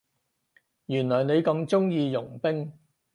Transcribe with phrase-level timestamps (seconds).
[0.87, 2.73] 原來你咁鍾意傭兵